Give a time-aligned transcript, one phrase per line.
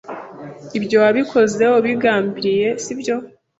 [0.77, 3.15] Ibyo wabikoze ubigambiriye, sibyo?